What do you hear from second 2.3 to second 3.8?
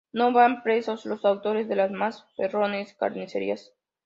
feroces carnicerías.